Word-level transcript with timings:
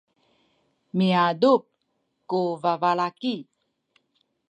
miadup 0.97 1.63
ku 2.29 2.41
babalaki. 2.61 3.35